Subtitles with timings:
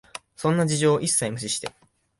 [0.35, 1.71] そんな事情を一切無視して、